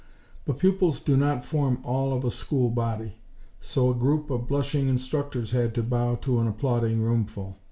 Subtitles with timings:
[0.45, 3.17] But pupils do not form all of a school body;
[3.59, 7.57] so a group of blushing instructors had to bow to an applauding roomful.